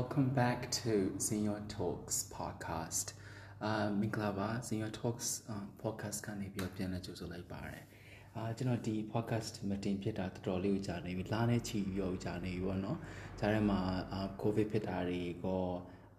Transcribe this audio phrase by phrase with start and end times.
[0.00, 0.92] welcome back to
[1.26, 3.06] Senior Talks podcast
[3.64, 5.28] အာမင်္ဂလာပါ Senior Talks
[5.82, 7.84] podcast ကနေပြီးတော့ပြန်လည်ကြိုဆိုလိုက်ပါတယ်
[8.36, 12.98] အာကျွန်တော်ဒီ podcast မတင်ဖြစ်တာတော်တော်လေးကိုကြာနေပြီလာနေချီပြီးတော့ကြာနေပြီပေါ့နော်
[13.38, 13.80] ဂျားထဲမှာ
[14.12, 15.64] အာ covid ဖြစ်တာတွေကော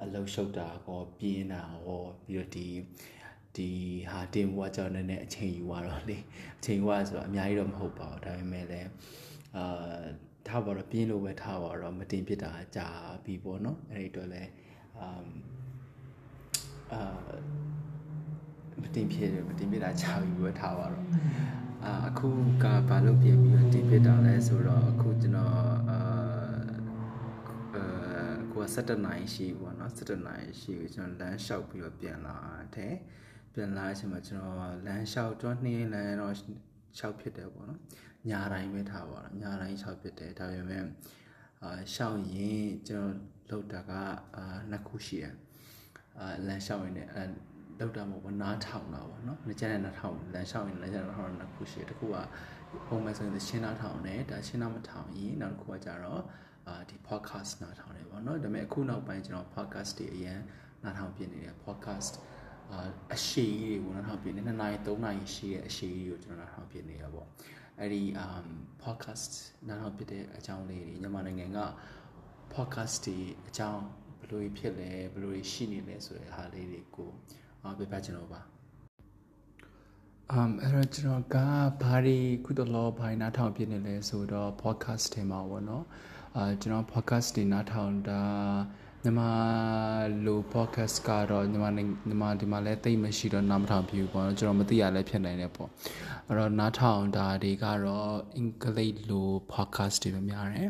[0.03, 2.67] အလုံးရှုပ်တာကောပြင်းတာကောပြီးတော့ဒီ
[3.55, 3.69] ဒီ
[4.11, 6.17] ဟာတင်ဘွားကြောင့်လည်းအချိန်ယူသွားတော့လေ
[6.59, 8.89] အချိန်ယူသွားဆိုတော့အများကြီးတော့မဟုတ်ပါဘူးဒါပေမဲ့လည်း
[9.57, 10.01] အာ
[10.47, 12.87] ထားပါတော့ပြင်းလို့ပဲထားပါတော့မတင်ဖြစ်တာကြာ
[13.23, 14.49] ပြီပေါ့နော်အဲ့ဒီအတွက်လည်း
[14.99, 15.29] အမ်
[16.93, 17.01] အာ
[18.81, 21.07] မတင်ဖြစ်မတင်ဖြစ်တာကြာပြီပဲထားပါတော့
[21.85, 22.27] အာအခု
[22.63, 25.53] ကဘာလို့ပြင်ပြီးတော့တင်ဖြစ်တာလဲဆိုတော့အခုကျွန်တော်
[25.89, 25.99] အာ
[27.75, 32.37] အာကိုက7နိုင်ရှိပေါ့နော်7နိုင်ရှိကိုကျွန်တော်လမ်းလျှောက်ပြီးတော့ပြန်လာ
[32.75, 32.95] တယ်
[33.53, 36.33] ပြန်လာအချိန်မှာကျွန်တော်လမ်းလျှောက်တော့နှင်းလမ်းတော့
[36.97, 37.79] လျှောက်ဖြစ်တယ်ပေါ့နော်
[38.29, 40.83] ညာတိုင်းပဲထားပါတော့ညာတိုင်းလျှောက်ဖြစ်တယ်ဒါပေမဲ့
[41.63, 43.13] အာရှောက်ရင်ကျွန်တော်
[43.49, 43.91] လောက်တာက
[44.35, 45.35] အာနှစ်ခုရှိတယ်
[46.19, 47.23] အာလမ်းလျှောက်ရင်လည်းအဲ
[47.79, 52.17] လောက်တာမဟုတ်ဘူးနားထောင်တာပေါ့နော်။ညချမ်းနဲ့နားထောင်လမ်းလျှောက်ရင်လမ်းချမ်းနားထောင်နှစ်ခုရှိတယ်။တစ်ခုက
[52.87, 56.21] ပုံမှန်ဆိုရင်ရှင်းနားထောင်တယ်ဒါရှင်းနားမထောင်ရင်နောက်တစ်ခုကကြတော့
[56.67, 60.39] အာဒီ podcast နားထောင်တယ်ပေါ့နော်။ဒါပေမဲ့အခုနောက်ပိုင်းကျွန်တော် podcast တွေအရင်
[60.83, 62.13] နားထောင်ပြနေတယ် podcast
[62.71, 67.27] အာအရှိကြီးတွေကိုနားထောင်ပြနေ2နာရီ3နာရီရှိရဲ့အရှိကြီးကိုကျွန်တော်နားထောင်ပြနေရပေါ့။
[67.83, 68.47] အဲ့ဒီ um
[68.83, 69.31] podcast
[69.67, 71.59] နားထောင်ဖြစ်တဲ့အကြောင်းလေးတွေမြန်မာနိုင်ငံက
[72.53, 73.83] podcast တွေအကြောင်း
[74.19, 77.11] ဘယ်လိုဖြစ်လဲဘယ်လိုရှိနေလဲဆိုတဲ့ဟာလေးတွေကို
[77.63, 78.41] အာပြပြချင်တော့ပါ
[80.37, 81.37] um အဲ့တော့ကျွန်တော်က
[81.83, 85.85] ဘာတွေခုတလောဘာနားထောင်ပြနေလဲဆိုတော့ podcast တွေမှာပေါ့နော်
[86.35, 88.21] အာကျွန်တော် podcast တွေနားထောင်တာ
[89.03, 89.31] မြန်မာ
[90.25, 95.69] လို podcast ကတော့မြန်မာမြန်မာဒီမှာလည်းတိတ်မရှိတော့နားမထောင်ပြဘူးပေါ့နော်ကျွန်တော်မသိရလဲဖြစ်နိုင်တယ်ပေါ့
[96.27, 100.69] အဲ့တော့နားထောင်တာတွေကတော့အင်္ဂလိပ်လို podcast တွေပဲများတယ်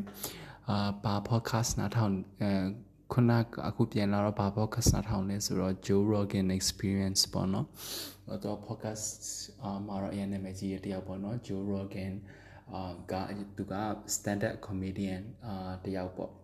[0.69, 2.51] အာဘာ podcast နားထောင်အဲ
[3.13, 7.67] ခုနကအခုပြန်လာတော့ဘာ podcast နားထောင်လဲဆိုတော့ Joe Rogan Experience ပေါ့နော်
[8.27, 9.07] အဲ့တော့ podcast
[9.63, 12.13] အာမှာတော့အရင်နာမည်ကြီးတယောက်ပေါ့နော် Joe Rogan
[12.73, 13.13] အာက
[13.57, 13.73] သူက
[14.15, 16.40] stand up comedian အာတယောက်ပေါ့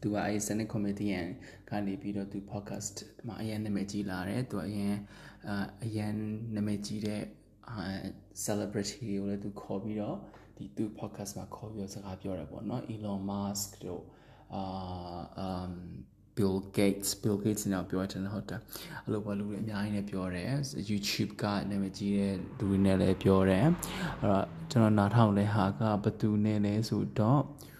[0.00, 1.26] သူကအဲ Senate Comedian
[1.70, 4.94] ကနေပြီးတော့သူ podcast မှာအရင်နာမည်ကြီးလာတယ်သူအရင်
[5.84, 6.14] အရင်
[6.56, 7.22] နာမည်ကြီးတဲ့
[8.44, 10.16] celebrity တွေကိုလည်းသူခေါ်ပြီးတော့
[10.56, 14.02] ဒီသူ podcast မှာခေါ်ပြီးတော့စကားပြောတယ်ပေါ့နော် Elon Musk တို့
[14.54, 14.62] အာ
[15.46, 15.72] um
[16.36, 18.60] Bill Gates Bill Gates နဲ့ပြောတယ်ဟုတ်တယ်
[19.04, 20.50] အဲ့လိုပေါ့လူတွေအများကြီးနဲ့ပြောတယ်
[20.90, 23.72] YouTube ကနာမည်ကြီးတဲ့လူတွေနဲ့လည်းပြောတယ်အဲ့
[24.22, 27.71] တော့ကျွန်တော်နားထောင်တဲ့ဟာကဘသူနဲ့လဲဆိုတော့အာ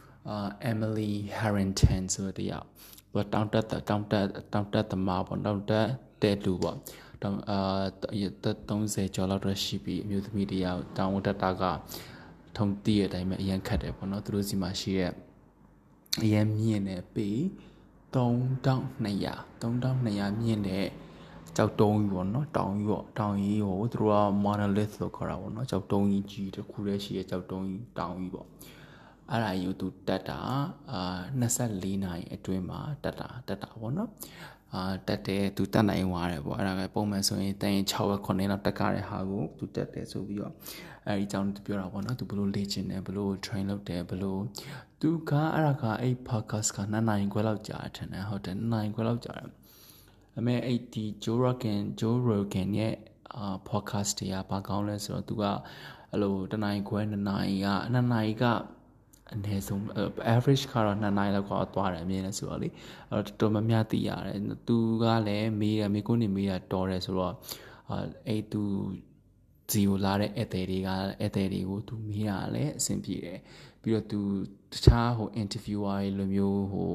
[0.70, 2.66] Emily Harrington ဆိုတဲ့ယောက်
[3.12, 5.88] သူတောင်းတက်တောင်းတက်တောင်းတက်သမားပေါ့တောင်းတက်
[6.22, 6.76] တဲ့လူပေါ့
[7.22, 7.58] တောင်းအာ
[8.68, 11.64] 30ကျော်လောက်တော့ရှိပြီအမျိုးသမီးတယောက်တောင်းတက်တာက
[12.56, 15.12] ထုံတည့်တဲ့အတိုင်းပဲအရင်ခတ်တယ်ပေါ့နော်သူတို့စီမှာရှိရဲ့
[16.22, 17.28] အရင်မြင့်နေပေ
[18.14, 20.86] 3200 3200မြင့်တဲ့
[21.56, 28.46] ကြောက်တုံးကြီးပေါ့နော်တောင်ကြီးပေါ့တောင်ကြီးကိုသူတို့က monolith လို့ခေါ်တာပေါ့နော်ကြောက်တုံးကြီးကြီးတစ်ခုတည်းရှိရဲ့ကြောက်တုံးကြီးတောင်ကြီးပေါ့
[29.32, 30.38] အဲ့ဒါယူသူတက်တာ
[30.92, 31.00] အာ
[31.40, 34.10] 24နာရီအတွင်းမှာတက်တာတက်တာပေါ့နော်
[34.74, 40.52] အာတက်တယ်သူတက်နိုင်သွားတယ်ပေါ့အဲ့ဒါပဲပုံမှန်ဆိုရင်တန်ရင်6ရက်9လောက်တက်ကြတဲ့ဟာကိုသူတက်တယ်ဆိုပြီးတော့
[41.06, 44.42] အဲ့ဒီအကြောင်းပြောတာပေါ့နော်သူဘလို့လေ့ကျင့်တယ်ဘလို့ train လုပ်တယ်ဘလို့
[45.00, 49.48] သူကအဲ့ဒါကအဲ့ podcast က9နိုင်ခွဲလောက်ကြာတယ်ထင်တယ်ဟုတ်တယ်9နိုင်ခွဲလောက်ကြာတယ်
[50.38, 52.94] အမေအဲ့ဒီ Joe Rogan Joe Rogan ရဲ့
[53.36, 55.44] အာ podcast တွေကဘာကောင်းလဲဆိုတော့သူက
[56.10, 58.44] အဲ့လိုတနိုင်ခွဲ2နိုင်က2နိုင်က
[59.34, 59.80] အနည်းဆုံး
[60.34, 62.68] average ကတော့2နိုင်လောက်ကတော့သွားတယ်အမြင်နဲ့ဆိုတော့လေ
[63.10, 64.38] အဲ့တော့တော်တော်များများသိရတယ်
[64.68, 67.34] သူကလည်းမေးတယ်မေးခွန်းနေမေးတာတော်တယ်ဆိုတော့
[68.28, 68.62] အဲ့သူ
[69.72, 73.38] ဇီကိုလာတဲ့ဧည့်သည်တွေကဧည့်သည်တွေကိုသူမေးတာလည်းအဆင်ပြေတယ်
[73.82, 74.20] ပြီးတော့သူ
[74.72, 76.94] တခြားဟို interviewer တွေလိုမျိုးဟို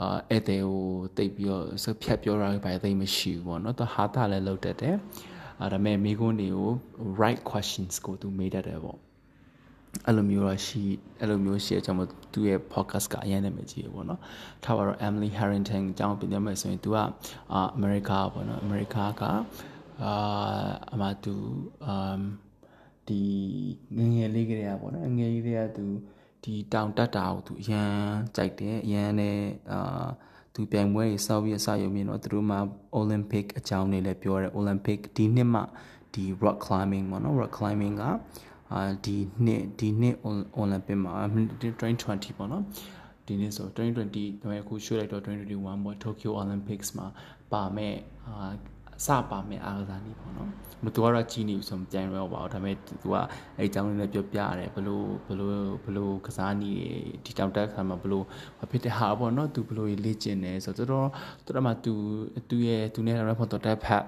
[0.00, 0.84] အာဧည့်သည်ကို
[1.16, 4.96] တိတ်ပြီးတော့စဖြတ်ပြောတာပဲသိမရှိဘူးပေါ့နော်သူဟာတာလည်းလုပ်တတ်တယ်
[5.62, 6.70] အဲဒါပေမဲ့မိကုန်းတွေကို
[7.22, 8.98] right questions ကိုသူမေးတတ်တယ်ပေါ့
[10.06, 10.82] အဲ့လိုမျိုးတော့ရှိ
[11.20, 14.20] အဲ့လိုမျိုးရှိအကြောင်းမို့သူရဲ့ podcast ကအရင်နာမည်ကြီးပေါ့နော်
[14.64, 16.96] ထားပါတော့ Emily Harrington အကြောင်းပြောမယ်ဆိုရင်သူက
[17.52, 19.22] အာအမေရိကပေါ့နော်အမေရိကက
[20.02, 20.12] အာ
[20.92, 21.34] အမသူ
[21.86, 22.20] အမ်
[23.08, 23.20] ဒီ
[23.96, 25.86] ငငယ်လေးကလေးอ่ะပေါ့နော်ငယ်လေးတွေကသူ
[26.44, 27.90] ဒီတောင်တက်တာကိုသူအရန်
[28.36, 29.38] ကြိုက်တယ်အရန်နဲ့
[29.72, 30.06] အာ
[30.54, 32.58] သူပြိုင်ပွဲတွေစောက်ပြီးအစရုံမြင်တော့သူတို့မှာ
[32.98, 35.62] Olympic အကြောင်းတွေလည်းပြောတယ် Olympic ဒီနှစ်မှ
[36.14, 38.04] ဒီ rock climbing ပေါ့နော် rock climbing က
[38.74, 40.16] အာဒီနှစ်ဒီနှစ်
[40.60, 42.64] Olympic မှာ2020ပေါ့နော်
[43.26, 47.06] ဒီနေ့ဆို2020ဒါပေမဲ့အခုရွှေ့လိုက်တော့2021ပေါ့ Tokyo Olympics မှာ
[47.52, 47.94] ပါမဲ့
[48.28, 48.50] အာ
[49.06, 50.50] စပါမယ်အားကစားနေပေါ့နော်
[50.84, 53.14] မသူကတော့ကြီးနေပြီဆိုမပြန်ရောပါဘူးဒါပေမဲ့သူက
[53.56, 56.72] အဲ့အကြောင်းလေးနဲ့ပြောပြရတယ်ဘလို့ဘလို့ဘလို့ကစားနေ
[57.24, 58.24] ဒီတောင်တက်ခါမှာဘလို့
[58.70, 61.06] ဖြစ်တဲ့ဟာပေါ့နော်သူဘလို့လေ့ကျင့်နေဆိုတော့တော်
[61.46, 61.92] တော်တော်မှသူ
[62.48, 64.02] သူရဲ့သူနဲ့ report တက်ဖက်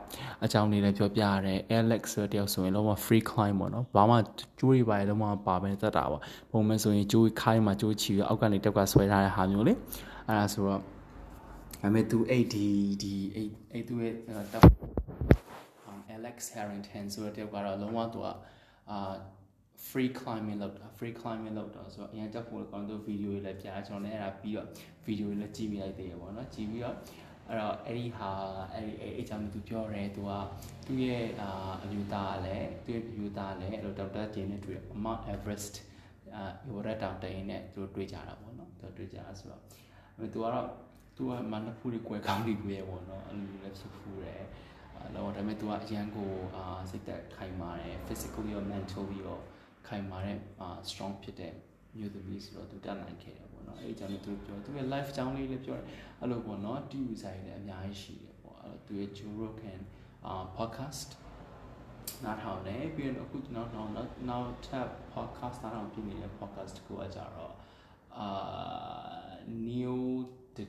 [0.45, 4.17] အကြောင်းလေးလည်းပြောပြရတယ် Alex ဆိုတယောက်ဆိုရင်လုံးဝ free climb ပေါ့နော်ဘာမှ
[4.59, 6.23] ကျိုးတွေပါလုံးဝပါပဲတက်တာပေါ့
[6.53, 9.73] ပုံမှန်ဆိုရင်ကျိုးခိုင်းမှာကျိုးချီပြီးအောက်ကနေတက်ကဆွဲထားတဲ့ဟာမျိုးလေ
[10.27, 10.83] အဲ့ဒါဆိုတော့
[11.81, 12.67] ဒါပေမဲ့သူအဲ့ဒီ
[13.03, 14.15] ဒီအဲ့အဲ့သူရဲ့
[14.53, 14.65] တက်
[16.17, 18.27] Alex Harrington ဆိုတဲ့တယောက်ကတော့လုံးဝသူက
[18.91, 19.13] အာ
[19.89, 24.69] free climbing လုပ်တာ free climbing လုပ်တာဆိုတော့အရင်တက်ဖို့ကောင်းသူဗီဒီယိုတွေလည်းပြကျွန်တော်လည်းအဲ့ဒါပြီးတော့
[25.05, 26.97] ဗီဒီယိုတွေလည်းကြည့်မိလိုက်သေးတယ်ပေါ့နော်ကြည့်ပြီးတော့
[27.49, 28.31] အဲ့တော့အဲ့ဒီဟာ
[28.73, 30.31] အဲ့ဒီအဲ့အကြောင်းသူပြောတယ်သူက
[30.87, 31.51] သူ့ရဲ့အာ
[31.83, 35.75] အယူသားလည်းသူ့ရဲ့အယူသားလည်းအဲ့လိုဒေါက်တာဂျင်းနဲ့တွေ့ Mount Everest
[36.35, 39.61] အာဟိုရက်တောင်တိုင်နဲ့သူတို့တွေ့ကြတာပေါ့နော်သူတွေ့ကြတာဆိုတော့
[40.19, 40.67] သူကတော့
[41.17, 44.43] သူကမန္တဖူးတွေကွယ်ကောင်းနေကြရပေါ့နော်အဲ့လိုလည်းဖြစ်ဖူးတယ်
[44.97, 49.39] အဲ့တော့ဒါပေမဲ့သူကအရန်ကိုအာစိတ်သက်ခိုင်မာတယ် physically ရော mentally ရော
[49.89, 51.53] ခိုင်မာတဲ့အာ strong ဖြစ်တဲ့
[51.97, 55.87] မျိုးသမီးဆိုတော့သူတက်နိုင်ခဲ့တယ်ပေါ့နော်အဲ့ဒီကြောင့်သူပြောသူရဲ့ life ကြောင်းလေးလည်းပြောတယ်
[56.21, 59.81] အဲ့လိုပေါ့နော်တီယူဆိုင်လည်းအများကြီးရှိတယ်ပေါ့အဲ့တော့သူရဲ့ Joe Rogan
[60.27, 61.11] အာ podcast
[62.25, 63.91] နားထောင်တယ်ပြီးရင်အခုကျွန်တော်နောက်
[64.29, 67.55] နောက် tab podcast နားထောင်ပြနေတဲ့ podcast တစ်ခုအကြတော့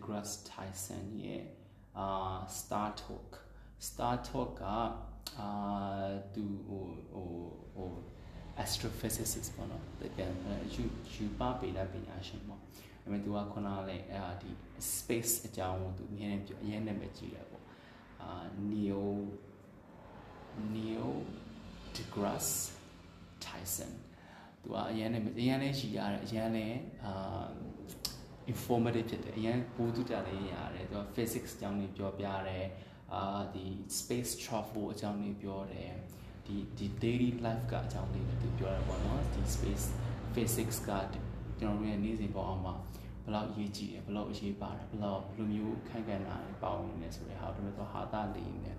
[0.03, 1.43] deGrasse Tyson ရဲ့
[1.97, 2.07] အာ
[2.59, 3.29] Star Talk
[3.87, 4.63] Star Talk က
[5.39, 5.49] အာ
[6.33, 7.29] သူဟိုဟို
[7.75, 7.91] ဟို
[8.63, 10.31] astrophysicist ပေါ့နော်တကယ်
[10.73, 10.83] ယူ
[11.13, 12.61] ယူပါပေတာပညာရှင်ပေါ့
[13.03, 14.51] အဲ့မဲ့သူကခုနကလည်းအာဒီ
[14.95, 17.63] space အကြောင်းကိုသူအရင်ပြောအရင်နာမည်ကြီးတယ်ပေါ့
[18.21, 18.29] အာ
[18.71, 19.07] Neil
[20.73, 21.11] Neil
[21.95, 22.57] deGrasse
[23.45, 23.93] Tyson
[24.61, 27.45] သူကအရင်နဲ့အရင်လည်းရှိရတယ်အရင်လည်းအာ
[28.51, 32.65] informative ဖြစ်တယ်အရင်ပိုးတူတာလည်းရတယ်သူက physics အကြောင်းတွေပြောပြတယ်
[33.13, 33.65] အာဒီ
[33.99, 35.93] space travel အကြောင်းလေးပြောတယ်
[36.45, 39.85] ဒီဒီ daily life ကအကြောင်းလေးလည်းသူပြောရပါတော့ဒီ space
[40.33, 40.89] physics က
[41.59, 42.75] ကျွန်တော်တို့ရဲ့နေ့စဉ်ပေါ်အောင်မှာ
[43.25, 48.77] ဘလောက်အရေးကြီးတယ်ဘလောက်အရေးပါတယ်ဘလောက်ဘလိုမျိုးခန့်ကဏ္ဍတွေပေါင်းနေတယ်ဆိုတဲ့ဟာတို့တော့ဟာတာလေးနဲ့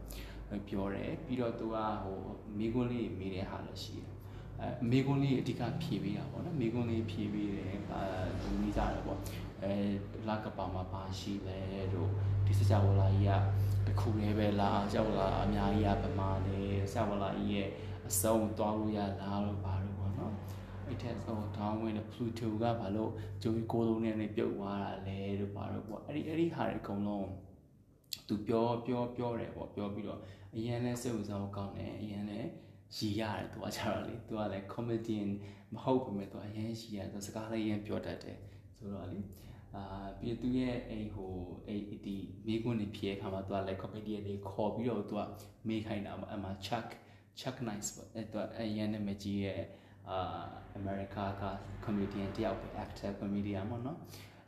[0.69, 2.19] ပြောတယ်ပြီးတော့သူကဟို
[2.59, 4.11] မိကွန်းလေးမိတဲ့ဟာလည်းရှိတယ်
[4.61, 7.77] အဲမိကွန်းလေးအဓိကဖြည့်ပေးတာပေါ့နော်မိကွန်းလေးဖြည့်ပေးတယ်အဲ
[8.41, 9.19] သူမိကြတယ်ပေါ့
[9.65, 9.77] အဲ
[10.29, 11.59] လာကပါမှာပါရှိလဲ
[11.95, 12.11] တို့
[12.47, 13.31] ဒီစကြဝဠာကြီးက
[13.87, 16.61] တစ်ခုလေးပဲလားကြောက်လာအများကြီးကပမာလေ
[16.93, 17.69] ဆဝလာကြီးရဲ့
[18.09, 20.35] အစုံသွားလို့ရလားလို့ပါတော့ပေါ့နော်
[20.87, 23.11] အဲ့ထက်ဟိုတောင်းဝင်တဲ့ Pluto ကဘာလို့
[23.43, 27.29] ဂျိုးကိုလုံးနဲ့ပြုတ်သွားတာလဲလို့ပါတော့ပေါ့အဲ့ဒီအဲ့ဒီဟာတွေအကုန်လုံး
[28.29, 30.21] သူပြောပြောပြောတယ်ပေါ့ပြောပြီးတော့
[30.55, 32.41] အရင်လဲစိတ်ဝင်စားဖို့ကောင်းတယ်အရင်လဲ
[32.97, 35.29] ရည်ရတယ်သူကကြတော့လေသူကလည်း comedian
[35.75, 38.39] မဟုတ်ဘူးမဲ့သူအရင်ရည်ရတယ်သူစကားလေးရင်ပြောတတ်တယ်
[38.77, 39.19] ဆိုတော့လေ
[39.75, 39.85] အာ
[40.21, 41.33] ပြီးသူရဲ့အဲ့ဟို
[41.67, 42.17] အဲ့ဒီ
[42.47, 45.23] မိကွန်းနေဖြေခါမှာသူကလည်း comedian တွေခေါ်ပြီးတော့သူက
[45.69, 46.89] မေးခိုင်းတာပေါ့အမှ Chuck
[47.39, 49.63] Chuck Nice ပေါ့အဲ့သူအရင်နာမည်ကြီးရဲ့
[50.11, 50.19] အာ
[50.79, 51.45] America က
[51.85, 53.99] comedian တယောက်ပဲ actor comedian ပေါ့နော်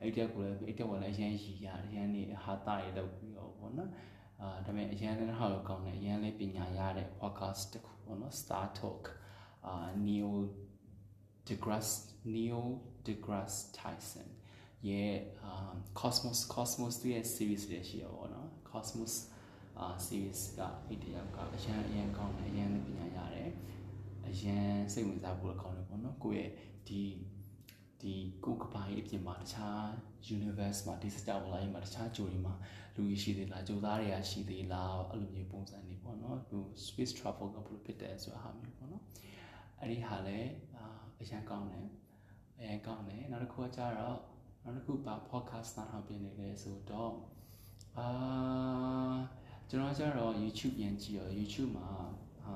[0.01, 3.91] အဲ့တယောက်ကိုလည်းအဲ့တယောက်ကလည်းအရင်ရည်ရတယ်အရင်နေဟာတာတွေလုပ်ပြီးတော့ပေါ့နော်
[4.41, 9.03] အာဒါပေမဲ့အရင်လည်းဟာလို့ကောင်းတယ်အရင်လည်းပညာရတဲ့ podcast တစ်ခုပေါ့နော် Star Talk
[9.67, 9.75] အာ
[10.07, 10.35] Neil
[11.47, 11.97] deGrasse
[12.35, 12.65] Neil
[13.07, 14.29] deGrasse Tyson
[14.89, 15.15] ရဲ့
[16.01, 19.15] Cosmos Cosmos ရဲ့ series တွေရှိရပါတော့ Cosmos
[19.79, 23.51] အာ series ကအဲ့တယောက်ကအရန်အရန်ကောင်းတယ်အရန်ပညာရတယ်
[24.29, 26.51] အရန်စိတ်ဝင်စားဖို့ကောင်းတယ်ပေါ့နော်ကိုယ့်ရဲ့
[26.89, 27.03] ဒီ
[28.01, 28.15] ဒီ
[28.45, 29.83] ကိုယ်ကဘာကြီးအပြင်မှာတခြား
[30.37, 32.55] universe မှာဒီစကြဝဠာကြီးမှာတခြားဂျိုတွေမှာ
[32.95, 39.05] လူကြီးရှိသေးလားဂျိုသားတွေကရှိသေးလားအဲ့လိုမျိုးပုံစံတွေပေါ့နော်သူ space travel ကဘယ်လိုဖြစ်တယ်ဆိုတာဟာမျိုးပေါ့နော်
[39.81, 40.87] အဲ့ဒီဟာလည်းအာ
[41.21, 41.87] အရန်ကောင်းတယ်
[42.59, 44.19] အရန်ကောင်းတယ်နောက်တစ်ခုကကျတော့
[44.67, 47.15] နောက်တစ်ခုပါ podcast နားထောင်ပြင်နေလဲဆိုတော့
[47.99, 48.09] အာ
[49.69, 51.89] ကျွန်တော်ကျတော့ YouTube ပြန်ကြည့်ရော YouTube မှာ
[52.45, 52.55] အာ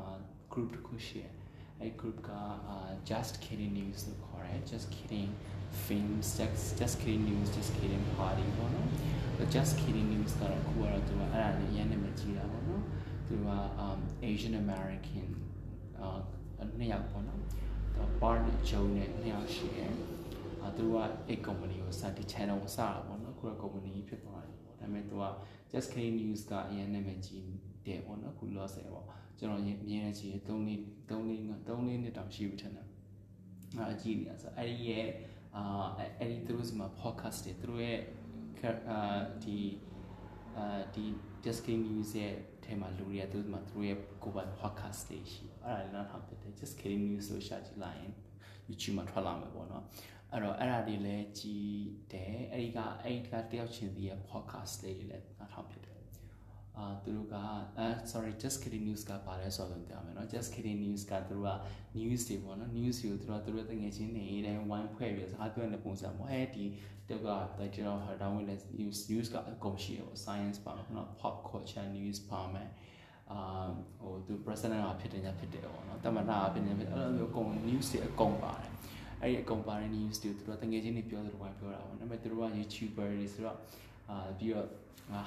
[0.53, 1.33] group တစ်ခုရှိတယ်
[1.81, 2.31] အဲ့ group က
[2.69, 2.77] အာ
[3.11, 5.31] just kidding news လို့ခေါ်တယ် just kidding
[5.85, 8.89] films just just kidding news just kidding party ပေါ့နော်
[9.55, 12.85] just kidding news ကတော့ခုကတော့သူကအဲ့ဒါနဲ့ရန်နေမှကြည့်တာပေါ့နော်
[13.27, 13.49] သူက
[13.87, 13.99] um
[14.31, 15.29] Asian American
[16.01, 16.19] အာ
[16.79, 17.41] နှစ်ယောက်ပေါ့နော်
[18.21, 19.93] Bart Joe နဲ့နှစ်ယောက်ရှိတယ်
[20.65, 20.97] အာသူက
[21.29, 25.25] အဲ့ company ကိုစတင် channel ကိုစတာပေါ့နော်ခုက company ဖြစ်သွားတယ်ပေါ့ဒါပေမဲ့သူက
[25.73, 27.51] just kidding news ကအရင်နာမည်ကြီး
[27.87, 29.07] တယ်ပေါ့နော်ခု loss ရပေါ့
[29.39, 32.89] ကျွန်တော်မြင်နေချင်3လေး3လေး3လေးနှစ်တောင်ရှိပြီထင်တယ်
[33.79, 35.07] အာကြည့်နေဆိုအဲ့ဒီရဲ့
[35.57, 35.63] အာ
[36.19, 37.99] အဲ့ဒီသူတို့စီမှာ podcast တွေသူတို့ရဲ့
[38.91, 39.01] အာ
[39.45, 39.59] ဒီ
[40.57, 41.05] အာဒီ
[41.45, 48.13] just kidding news ရဲ့ထဲမှာလူတွေကသူတို့မှာသူတို့ရဲ့ကိုယ်ပိုင် podcast တွေရှိအဲ့ဒါလည်းနောက်ထပ်ဖြစ်တယ် just kidding news လို့ရှာကြည့်လိုက်ရင်
[48.69, 49.85] YouTube မှာထွက်လာမှာပေါ့နော်
[50.33, 51.71] အဲ့တော့အဲ့ဒါတွေလည်းကြည်
[52.13, 55.99] တယ်အဲ့ဒီကအဲ့ဒီကတယောက်ချင်းစီရဲ့ podcast လေးတွေလည်းနားထောင်ဖြစ်တယ်
[56.77, 57.37] အာသူတို့က
[57.79, 61.51] အဲ sorry just kidding news ကပါလဲဆိုတော့ကြားမယ်နော် just kidding news ကသူတို့က
[61.99, 66.65] news တွေပေါ့နော် news တွေကိုသူတို့ကသူတို့တငယ်ချင်းတွေအတိုင်းဝိုင်းဖွဲ့ပြီးစကားပြောနေတဲ့ပုံစံပေါ့အဲဒီ
[67.09, 67.29] တုတ်က
[67.75, 72.71] ကျွန်တော်ဟာတောင်းဝင်တဲ့ news news ကအကုန်ရှိတယ်ပေါ့ science ပါမယ်နော် pop culture news ပါမယ်
[73.31, 73.41] အာ
[74.01, 78.73] ဟိုသူ president ကဖြစ်တယ်ညဖြစ်တယ်ပေါ့နော်တမနာကဖြစ်နေဖြစ်အဲ့လိုမျိုးအကုန် news တွေအကုန်ပါတယ်
[79.23, 83.59] အဲ့ဒီအကုန်ပါတဲ့ news တွေသူတို့တငယ်ချင်းတွေပြောသလိုဝိုင်းပြောတာပေါ့ဒါပေမဲ့သူတို့က YouTuber တွေဆိုတော့
[84.11, 84.67] အာပြီးတော့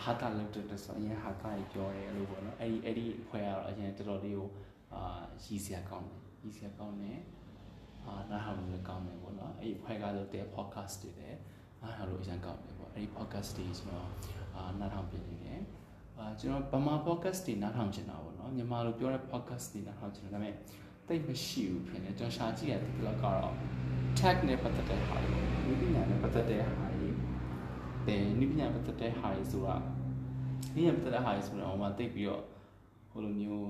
[0.03, 4.49] ဟာတာလောက်တဲ့ဆိုရင်ဟာတာကြီးပြောတယ်လို့ပေါ့နော်အဲ့ဒီအဲ့ဒီဖွဲ့ကတော့အရင်တော်တော်လေးကို
[4.93, 5.03] အာ
[5.43, 7.19] ရည်စရာကောင်းတယ်ရည်စရာကောင်းတယ်
[8.05, 11.35] အာနားဟောင်းလို့ကောင်းတယ်ပေါ့နော်အဲ့ဒီဖွဲ့ကတော့တဲ့ podcast တွေတယ်
[11.81, 14.09] နားဟောင်းလို့အရင်ကောင်းတယ်ပေါ့အဲ့ဒီ podcast တွေကျွန်တော်
[14.55, 15.61] အာနားထောင်ပြနေတယ်
[16.17, 20.55] အာကျွန်တော်ဗမာ podcast တွေနားထောင်ချင်တာပေါ့နော်မြန်မာလိုပြောတဲ့ podcast တွေနားထောင်ချင်တယ်ဒါပေမဲ့
[21.07, 23.55] တိတ်မရှိဘူးဖြစ်နေကျွန်တော်ရှာကြည့်ရတဲ့ဒီလောက်ကတော့
[24.19, 27.09] tag နဲ့ပတ်သက်တဲ့ဟာတွေဒီပညာနဲ့ပတ်သက်တဲ့ဟာတွေ
[28.07, 29.75] တဲ့နိပညာပတ်သက်တဲ့ဟာတွေဆိုတာ
[30.75, 32.43] နိပညာပတ်သက်တဲ့ဟာတွေဆိုတော့ဟိုမှာတိတ်ပြီးတော့
[33.09, 33.69] ဟိုလိုမျိုး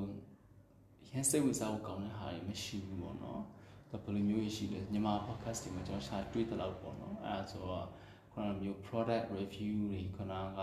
[1.10, 3.42] ရန်စိတ်ဝင်စားဖို့ကောင်းတဲ့ဟာတွေမရှိဘူးပေါ့နော်
[3.90, 7.88] ဒါဘယ်လိုမျိုးရှိလဲမြန်မာ podcast တွေမှာကျွန်တော်ရှာတွေးသလောက်ပေါ့နော်အဲဒါဆိုတော့
[8.32, 10.60] ခုနမျိုး product review တွေခုနက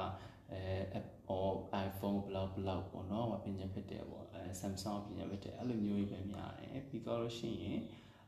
[0.52, 1.00] အဲ
[1.36, 1.50] or
[1.86, 7.80] iPhone ဘ လောက်ဘလောက်ပေါ့နော်မပြင်ချင်ဖြစ်တယ်ပေါ့အဲ Samsung ပြင်ချင်ဖြစ်တယ်အဲ့လိုမျိုးတွေပဲများတယ်ပြီးတော့လို့ရှိရင်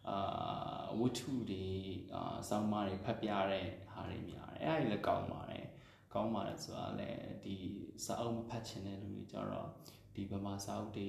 [0.09, 1.67] အာဝတ္ထုတွေ
[2.15, 5.67] အာစောင်းမတွေဖတ်ပြတဲ့ဟာတွေများတယ်အဲ့ဒါလည်းကောင်းပါတယ်
[6.15, 7.57] ကောင်းပါတယ်ဆိုတာလည်းဒီ
[8.05, 9.69] စာအုပ်မဖတ်ချင်တဲ့လူတွေကြတော့
[10.15, 11.09] ဒီဗမာစာအုပ်တွေ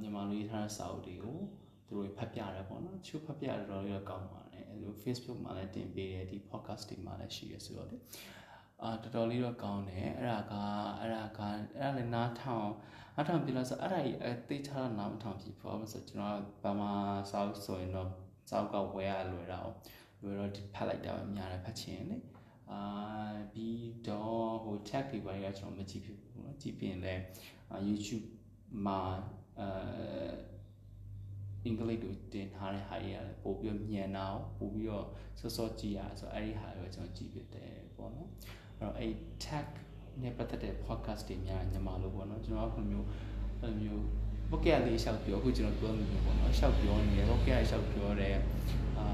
[0.00, 1.38] မြန်မာလူရေးထားတဲ့စာအုပ်တွေကို
[1.86, 7.96] သူတို့ဖတ်ပြရတယ်ပေါ့နော်ချိုးဖတ်ပြရတော့လည်းကောင်းပါတယ်အဲလို Facebook မှာလည်းတင်ပေးတယ်ဒီ podcast တွေမှာလည်းရှိရဆိုတော့လေ
[8.83, 10.53] အာတော်တော်လေးတော့ကောင်းတယ်အဲ့ဒါက
[10.99, 11.39] အဲ့ဒါက
[11.77, 12.69] အဲ့ဒါလည်းနားထောင်
[13.15, 16.91] နားထောင်ပြလို့ဆိုအဲ့ဒါကြီးအသေးချာနားမထောင်ဖြစ်ပေါ့ဆိုကျွန်တော်ဗမာ
[17.29, 18.09] စာအုပ်ဆိုရင်တော့
[18.49, 19.69] စောက်ကဝဲရလွယ်တာ哦
[20.21, 22.17] လွယ်တော့ဖတ်လိုက်တာပဲများတယ်ဖတ်ချင်လေ
[22.71, 22.81] အာ
[23.53, 27.13] ပြီးတော့ဟို tag တွေပါရကျွန်တော်မကြည့်ဖြစ်ဘူးเนาะကြည့်ပြင်လဲ
[27.87, 28.25] YouTube
[28.85, 28.99] မှာ
[29.59, 29.67] အဲ
[31.63, 34.25] အင်္ဂလိပ်လိုတင်ထားတဲ့ဟာတွေရတယ်ပို့ပြီးညံတာ
[34.57, 35.07] ပို့ပြီးတော့
[35.39, 39.12] စောစောကြည့်ရဆိုအဲ့ဒီဟာတွေကျွန်တော်ကြည့်ဖြစ်တယ်ပေါ့နော်အဲ့ တော့အဲ့
[39.44, 39.66] tag
[40.22, 43.06] နဲ့ပတ်သက်တဲ့ podcast တွေများညမှာလို့ပေါ့နော်ကျွန်တော်ကမျိုး
[43.60, 44.04] အဲ့မျိုး
[44.50, 48.36] ဟုတ်ကဲ့လေးရှောက်ပြောအခုကျွန်တော်ပြောနေပြီပေါ့နော်ရှောက်ပြောနေတယ်ဟုတ်ကဲ့ရှောက်ပြောတဲ့
[48.98, 49.06] အာ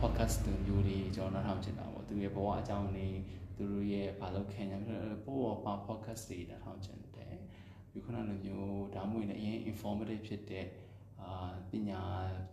[0.00, 3.06] podcast မျိုးတွေကျွန်တော်နားထောင်ချင်တာပေါ့သူရဲ့ဘဝအကြောင်းတွေ
[3.56, 7.34] သူတို့ရဲ့ဘာလို့ခံရမလဲပို့ပါ podcast တွေနားထောင်ချင်တယ်
[7.92, 10.66] ဒီခုနလိုမျိုးဒါမှမဟုတ်လည်းအရင် informative ဖြစ်တဲ့
[11.20, 12.00] အာပညာ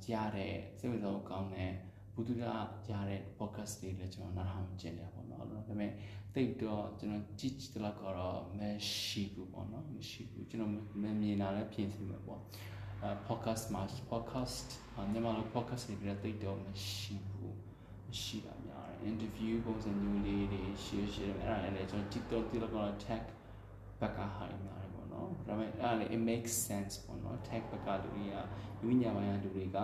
[0.05, 1.71] ကြားတဲ့စိတ်ဝင်စားဖို့ကောင်းတဲ့
[2.15, 2.45] ဘုဒ္ဓရ
[2.89, 5.91] ရတဲ့ podcast တွေလည်းကျွန်တော်နားထောင်ချင်တယ်ပေါ့နော်အဲ့လိုဒါပေမဲ့
[6.35, 8.61] တိတ်တော့ကျွန်တော်ကြည့်ကြည့်တော့ကတော့မ
[8.93, 10.75] ရှိဘူးပေါ့နော်မရှိဘူးကျွန်တော်မ
[11.21, 12.41] မြင်တာလည်းပြင်စီမှာပေါ့
[13.01, 13.81] အဲ podcast မှာ
[14.11, 14.67] podcast
[15.11, 17.57] မြန်မာလို podcast တွေလည်းတိတ်တော့မရှိဘူး
[18.09, 23.21] မရှိတာများတယ် interview ပုံစံမျိုးလေးတွေ share share အဲ့ဒါလည်းကျွန်တော်ကြည့်တော့ဒီလောက်ကတော့ tag
[23.99, 28.35] ဘက်ကဟာများတယ်ပေါ့နော်ဒါပေမဲ့အဲ့ဒါလည်း it makes sense ပေါ့နော် tag ဘက်ကလူတွေက
[28.85, 29.79] ဝိညာဉ်ပိုင်းကလူတွေက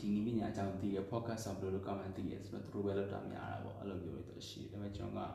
[0.00, 5.32] ဒီနည်းပညာအကြောင်းသိရ podcast ဆောင်ဘယ်လိုလုပ်ကောင်းမှန်းသိရဆိုတော့သူတို့ပဲလုပ်တာများတာပေါ့အဲ့လိုမျိုးတွေတော့ရှိတယ်ဒါပေမဲ့ကျွန်တော်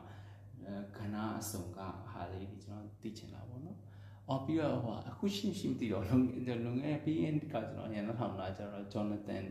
[0.96, 1.78] ကခဏအစုံက
[2.10, 3.78] ဟာလေးဒီကျွန်တော်သိချင်တာပေါ့နော်
[4.28, 6.18] အော်ပြီးတော့ဟိုအခုရှင်းရှင်းသိတော့လုံ
[6.66, 9.44] လုံငယ် PN ကကျွန်တော်ညနေထောင်လာကျတော့ Jonathan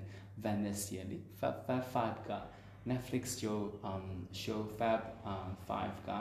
[0.44, 2.32] Van Ness လေ Fab Fab 5က
[2.90, 3.60] Netflix show
[3.92, 4.06] um
[4.42, 6.12] show Fab um 5က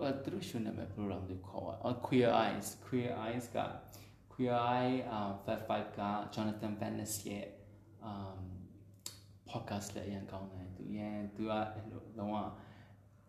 [0.00, 1.76] အဲသူတို့ရှင်နာမည် program တွေခေါ်อ่ะ
[2.06, 3.58] Queer Eyes Queer Eyes က
[4.38, 6.00] Queer Eye um Fab 5က
[6.34, 7.46] Jonathan Van Ness ရဲ့
[8.10, 8.40] um
[9.50, 11.52] podcast လည်းအရင်ကောင်းတယ်သူရန်သူက
[12.18, 12.36] လုံးဝ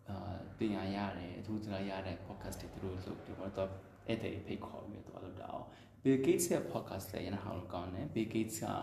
[0.08, 3.70] အာတင်ရရတယ်သူတို့ရရတဲ့ podcast တွေသူတို့လုပ်တယ်ဘာတော့
[4.06, 5.66] အဲ့တဲ့ဖိတ်ခေါ်ပြီးတော့လုပ်တာအောင်
[6.02, 8.76] Bill Gates ရဲ့ podcast လည်းရန်ဟောင်းကောင်းတယ် Bill Gates ကအာ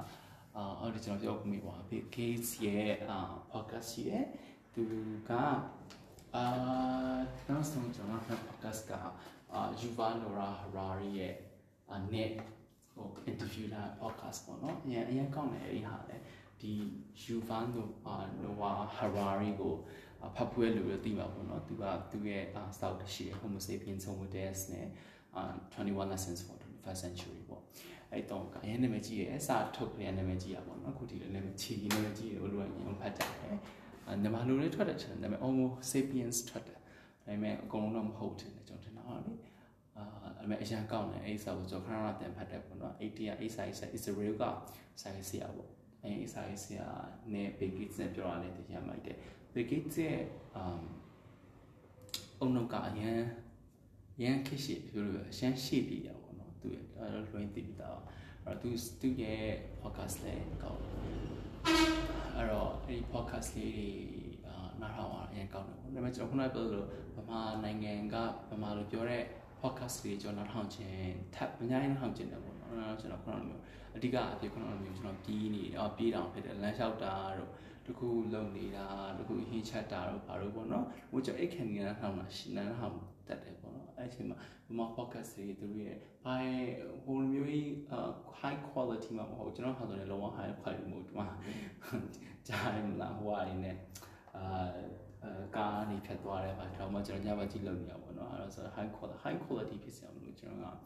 [0.80, 3.20] အော်ဒီကျွန်တော်ပြောမိပါ Bill Gates ရဲ့အာ
[3.52, 4.26] podcast ရဲ့
[4.74, 4.84] သူ
[5.30, 5.32] က
[6.36, 6.46] အာ
[7.48, 8.92] နောက်ဆုံးကျွန်တော် podcast က
[9.54, 11.36] အာ Yuval Noah Harari ရဲ့
[12.14, 12.32] net
[12.96, 16.18] ဟို interview လာ podcast ပေါ့နော်အရင်အရင်ကောင်းတယ်အဲ့ဒီဟာလေ
[16.62, 16.72] ဒီ
[17.24, 17.66] Yuval
[18.44, 19.74] Noah Harari ကို
[20.36, 22.44] ဖတ်ဖွယ်လို့သိမှာပေါ့နော်သူကသူရဲ့
[22.76, 24.88] style ရှိတယ် Homo sapiens Homo deus နဲ့
[25.74, 27.62] 21 lessons for 21st century ပေါ့
[28.12, 33.56] အဲ့တော့ကအရင်နာမည်ကြီးရဲ့အစာထုတ်ပြန်နာမည်ကြီးရပေါ့နော်အခုဒီလည်းနာမည်ချီနာမည်ကြီးလို့လို့ရင်ဖတ်ကြတယ်
[34.24, 36.82] နမလိုလေးထွက်တယ်နာမည် Homo sapiens ထွက်တယ်ဒါ
[37.26, 38.85] ပေမဲ့အကုန်လုံးတော့မဟုတ်တယ်ကျွန်တော်ထင်တာဟာလေ
[40.46, 44.44] အာအမေအရန်ကောင်းတယ်အဲ့စာကိုကျွန်တော်ခဏခဏတင်ဖတ်တယ်ပေါ့နော်အဲ့ဒီကအဲ့စာရေးစာ Israel က
[45.02, 45.70] စာရေးဆရာပေါ့
[46.04, 46.88] အဲ့စာရေးဆရာ
[47.34, 49.18] နဲ့ဘေဂစ်နဲ့ပြောရတဲ့တရားမိုက်တယ်
[49.54, 50.20] ဘေဂစ်ရဲ့
[50.56, 50.84] အမ်
[52.40, 53.20] အုံနောက်ကအရန်
[54.22, 58.00] ရန်ခရှိပြောလို့အရန်ရှိပြီရပေါ့နော်သူအဲ့တော့လွှင့်တည်ပြီးတော့
[58.46, 58.70] အဲ့သူ
[59.02, 59.46] သူရဲ့
[59.82, 60.82] podcast လေးကောင်း
[62.36, 63.90] အဲ့တော့အဲ့ဒီ podcast လေးတွေ
[64.48, 68.16] အာနားထောင်ရအရင်ကောင်းတယ်ပေါ့ဒါပေမဲ့ကျွန်တော်ခုနကပြောလို့ဗမာနိုင်ငံက
[68.50, 69.24] ဗမာလိုပြောတဲ့
[69.66, 73.62] podcast တွေကျွန်တော်နားထောင်ခြင်း tab အများကြီးနားထောင်ခြင်းတယ်ပေါ့နော်ကျွန်တော်ခုနကမျိုး
[73.96, 77.52] အဓိကအဖြစ်ခုနကမျိုးကျွန်တော်ပြီးနေတော့ပြေးတောင်ဖြစ်တယ်လမ်းလျှောက်တာတို့
[77.86, 82.96] တခုလုံနေတာတခုဟင်းချက်တာတို့ဘာလို့ပေါ့နော်ဟိုကျွန်တော်အိတ်ခံနေနားထောင်တာရှင်းနားထောင်
[83.28, 86.36] တတ်တယ်ပေါ့နော်အဲ့ဒီမှာဗမာ podcast တွေသူတို့ရဲ့ဘာ
[87.04, 87.68] ဟိုမျိုးကြီး
[88.40, 91.28] high quality မှာမဟုတ်ကျွန်တော်ဟာဆိုရင်လုံးဝ high quality မဟုတ်ဒီမှာ
[92.48, 93.78] ကြားရမလားဟိုအရင်းနဲ့
[94.38, 94.46] အာ
[95.58, 100.78] ကားနေဖြတ်သွားတယ်ဗျာဒါမှကျွန်တော်ညဘက်ကြည့်လို့နေရပါတော့အဲ့ဒါဆို high quality high quality ဖြစ်စရာမလိုကျွန်တော်က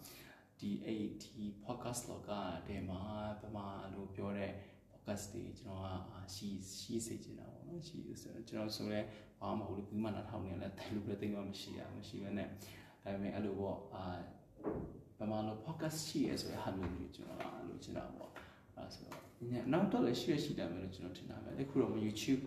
[0.59, 2.31] ဒီအဲ့ဒီ podcast လောက
[2.67, 3.01] တဲမှာ
[3.41, 4.51] ဗမာလို့ပြောတဲ့
[4.91, 8.99] podcast တွေကျွန်တော်ကရှိရှိစေချင်တာပေါ့နော်ရှိဆိုတော့ကျွန်တော်ဆိုလဲ
[9.41, 14.05] ဘာမှမဟုတ်ဘူးဘူးမှနားထောင်နေလဲတိုင်လို့လည်းတိတ်မှမရှိရမရှိဘဲနဲ့ဒါပေမဲ့အဲ့လိုပေါ့အာ
[15.19, 18.31] ဗမာလို podcast ရှိရဆိုရဟာလို့ကျွန်တော်ကလိုချင်တာပေါ့
[18.75, 19.19] အဲ့ဆိုတော့
[19.71, 22.41] နောက်တော့လည်းရှိရရှိတယ်မယ်လို့ကျွန်တော်ထင်တာပဲအခုတော့ YouTube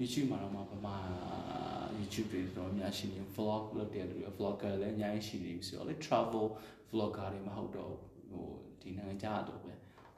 [0.00, 0.96] YouTube မှာတော့မှဗမာ
[1.98, 6.46] YouTube တွေတော့အများရှိနေ vlog လုပ်တဲ့လူတွေ vlogger လည်းအများကြီးရှိနေပြီဆိုတော့လေ travel
[6.90, 7.92] vlogger တွေမဟုတ်တော့
[8.30, 8.46] ဟို
[8.80, 9.72] ဒီနိုင်ငံခြားတော့ပဲ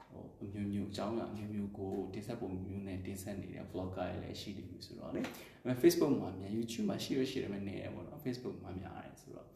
[0.09, 5.21] ဟိုအမျိုးမျိုးအကြောင်းအမျိုးမျိုးကိုတင်ဆက်ပုံမျိုးနဲ့တင်ဆက်နေတဲ့ vlogger တွေလည်းရှိနေပြီဆိုတော့လေ
[5.63, 9.47] အဲ Facebook မှာမြန် YouTube မှာရှိရရှိတယ်မနေရပေါ့နော် Facebook မှာများတယ်ဆိုတော့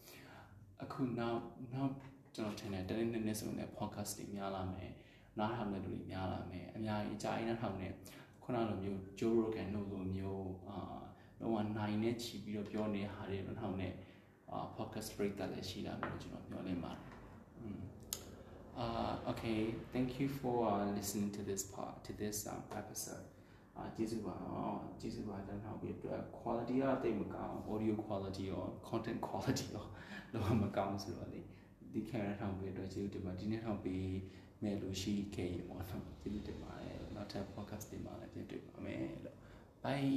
[0.83, 1.39] အခုနောက်
[1.73, 1.91] နောက်
[2.35, 4.91] ကျွန်တော်ထင်တယ်တနေ့နေ့နေ့ဆိုရင် podcast တွေများလာမယ်
[5.39, 7.91] နားထောင်တဲ့လူတွေများလာမယ်အများကြီးအကြိုက်နားထောင်တဲ့
[8.43, 10.79] ခုနလိုမျိုး Joe Rogan တို့လိုမျိုးအာ
[11.39, 13.93] တော့နိုင်နဲ့ချီပြီးတော့ပြောနေတဲ့ဟာတွေတော့ထောင်နဲ့
[14.51, 17.01] အာ podcast break တက်လည်းရှိလာမယ်လို့ကျွန်တော်ပြောနေပါတယ်
[17.59, 17.79] อืม
[18.83, 19.61] uh okay
[19.93, 23.25] thank you for uh, listening to this part to this um, episode
[23.77, 29.85] အာကျေးဇူးပါအော်ကျေးဇူးပါကျွန်တော်ပြီးတော့ quality ကတိတ်မကောင်း audio quality ရော content quality ရော
[30.33, 31.41] တော့မကောင်းဆိုတော့လေ
[31.93, 34.07] ဒီ camera ထောင်ပြီးတော့ကျေးဇူးတင်ပါဒီနေ့ထောင်ပြီး
[34.63, 39.37] မဲ့လို့ရှိခဲ့ရင်ပေါ့နော်ကျေးဇူးတင်ပါတယ် နောက်ထပ် podcast တွေမှာလည်းပြန်တွေ့ပါမယ်လို့
[39.83, 40.13] bye